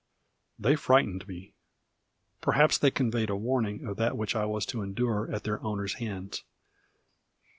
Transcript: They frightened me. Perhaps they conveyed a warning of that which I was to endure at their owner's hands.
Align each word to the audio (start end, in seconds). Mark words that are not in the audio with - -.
They 0.57 0.75
frightened 0.75 1.27
me. 1.27 1.53
Perhaps 2.41 2.79
they 2.79 2.89
conveyed 2.89 3.29
a 3.29 3.35
warning 3.35 3.85
of 3.85 3.97
that 3.97 4.17
which 4.17 4.35
I 4.35 4.45
was 4.45 4.65
to 4.65 4.81
endure 4.81 5.29
at 5.31 5.43
their 5.43 5.63
owner's 5.63 5.93
hands. 5.93 6.41